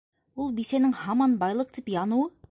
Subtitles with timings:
[0.43, 2.33] Ул бисәнең һаман байлыҡ тип яныуы.